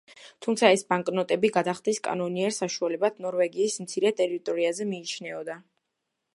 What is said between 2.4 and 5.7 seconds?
საშუალებად ნორვეგიის მცირე ტერიტორიაზე მიიჩნეოდა.